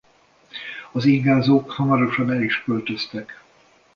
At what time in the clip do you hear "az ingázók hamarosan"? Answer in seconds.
0.91-2.31